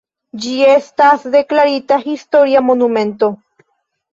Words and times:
Ĝi 0.45 0.53
estas 0.69 1.27
deklarita 1.35 1.99
historia 2.07 2.65
monumento. 2.71 3.31